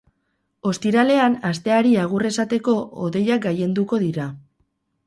[0.69, 4.29] Ostiralean, asteari agur esateko, hodeiak gailenduko dira.